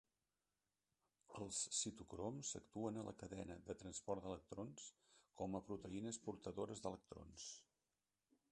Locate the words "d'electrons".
4.25-4.89, 6.87-7.47